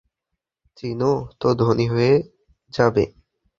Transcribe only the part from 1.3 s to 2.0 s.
তো ধনী